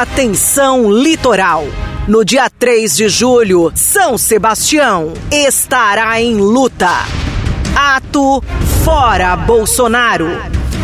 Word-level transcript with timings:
Atenção 0.00 0.90
Litoral. 0.90 1.64
No 2.08 2.24
dia 2.24 2.50
3 2.50 2.96
de 2.96 3.08
julho, 3.08 3.70
São 3.76 4.18
Sebastião 4.18 5.14
estará 5.30 6.20
em 6.20 6.34
luta. 6.34 6.90
Ato 7.76 8.42
Fora 8.84 9.36
Bolsonaro. 9.36 10.26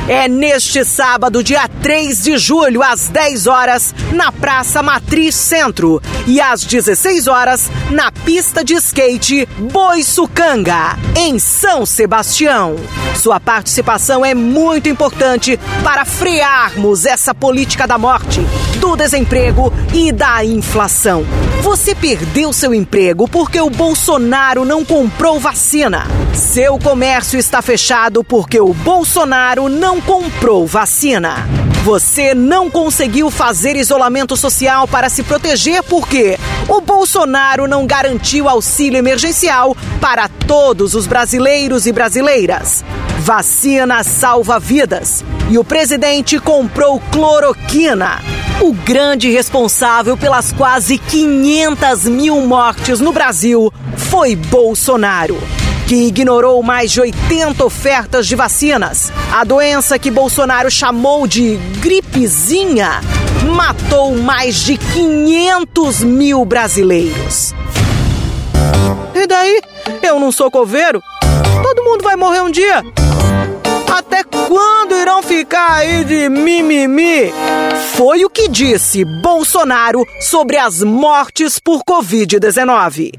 É 0.08 0.26
neste 0.28 0.85
sábado, 0.85 1.42
dia 1.42 1.69
3 1.83 2.22
de 2.22 2.38
julho, 2.38 2.83
às 2.83 3.08
10 3.08 3.46
horas, 3.46 3.94
na 4.12 4.33
Praça 4.33 4.83
Matriz 4.83 5.35
Centro 5.35 6.01
e 6.27 6.40
às 6.40 6.65
16 6.65 7.27
horas, 7.27 7.71
na 7.90 8.11
pista 8.11 8.65
de 8.65 8.74
skate 8.74 9.47
Boiçucanga, 9.72 10.99
em 11.17 11.38
São 11.38 11.85
Sebastião. 11.85 12.77
Sua 13.15 13.38
participação 13.38 14.24
é 14.24 14.35
muito 14.35 14.88
importante 14.88 15.58
para 15.85 16.05
frearmos 16.05 17.06
essa 17.06 17.34
política 17.34 17.87
da 17.87 17.98
morte, 17.98 18.41
do 18.80 18.97
desemprego 18.97 19.73
e 19.93 20.11
da 20.11 20.43
inflação. 20.45 21.25
Você 21.61 21.95
perdeu 21.95 22.52
seu 22.52 22.73
emprego 22.73 23.29
porque 23.29 23.61
o 23.61 23.69
Bolsonaro 23.69 24.65
não 24.65 24.84
comprou 24.84 25.39
vacina. 25.39 26.06
Seu 26.33 26.79
comércio 26.79 27.39
está 27.39 27.61
fechado 27.61 28.25
porque 28.25 28.59
o 28.59 28.73
Bolsonaro 28.73 29.69
não 29.69 30.01
comprou 30.01 30.66
vacina. 30.66 31.47
Você 31.84 32.34
não 32.34 32.70
conseguiu 32.70 33.30
fazer 33.30 33.77
isolamento 33.77 34.37
social 34.37 34.89
para 34.89 35.09
se 35.09 35.23
proteger 35.23 35.83
porque 35.83 36.39
o 36.69 36.81
Bolsonaro 36.81 37.69
não 37.69 37.87
garantiu 37.87 38.48
auxílio 38.48 38.98
emergencial 38.98 39.77
para 40.01 40.28
todos 40.47 40.95
os 40.95 41.06
brasileiros 41.06 41.87
e 41.87 41.92
brasileiras. 41.92 42.83
Vacina 43.20 44.03
salva 44.03 44.59
vidas 44.59 45.23
e 45.51 45.59
o 45.59 45.65
presidente 45.65 46.39
comprou 46.39 47.01
cloroquina. 47.12 48.40
O 48.60 48.73
grande 48.73 49.30
responsável 49.30 50.16
pelas 50.16 50.53
quase 50.53 50.98
500 50.98 52.05
mil 52.05 52.41
mortes 52.42 53.00
no 53.00 53.12
Brasil 53.12 53.72
foi 53.97 54.36
Bolsonaro 54.36 55.39
que 55.91 56.06
ignorou 56.06 56.62
mais 56.62 56.92
de 56.92 57.00
80 57.00 57.64
ofertas 57.64 58.25
de 58.25 58.36
vacinas. 58.36 59.12
A 59.33 59.42
doença 59.42 59.98
que 59.98 60.08
Bolsonaro 60.08 60.70
chamou 60.70 61.27
de 61.27 61.56
gripezinha 61.80 63.00
matou 63.56 64.14
mais 64.17 64.62
de 64.62 64.77
500 64.77 66.05
mil 66.05 66.45
brasileiros. 66.45 67.52
E 69.12 69.27
daí? 69.27 69.61
Eu 70.00 70.20
não 70.20 70.30
sou 70.30 70.48
coveiro? 70.48 71.02
Todo 71.61 71.83
mundo 71.83 72.05
vai 72.05 72.14
morrer 72.14 72.42
um 72.42 72.50
dia. 72.52 72.84
Até 73.92 74.22
quando 74.22 74.95
irão 74.95 75.20
ficar 75.41 75.77
aí 75.77 76.05
de 76.05 76.28
mimimi? 76.28 77.33
Foi 77.96 78.27
o 78.27 78.30
que 78.30 78.46
disse 78.46 79.06
Bolsonaro 79.22 80.05
sobre 80.20 80.58
as 80.58 80.83
mortes 80.83 81.58
por 81.58 81.83
Covid-19. 81.83 83.14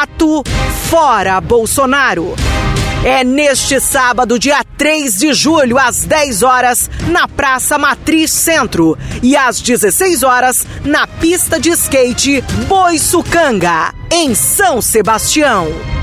Ato 0.00 0.44
Fora 0.88 1.40
Bolsonaro. 1.40 2.32
É 3.04 3.24
neste 3.24 3.80
sábado, 3.80 4.38
dia 4.38 4.62
3 4.78 5.18
de 5.18 5.32
julho, 5.32 5.78
às 5.78 6.04
10 6.04 6.42
horas, 6.44 6.88
na 7.08 7.26
Praça 7.26 7.76
Matriz 7.76 8.30
Centro 8.30 8.96
e 9.20 9.36
às 9.36 9.60
16 9.60 10.22
horas, 10.22 10.64
na 10.84 11.08
pista 11.08 11.58
de 11.58 11.70
skate 11.70 12.40
Boiçucanga, 12.68 13.92
em 14.12 14.32
São 14.32 14.80
Sebastião. 14.80 15.95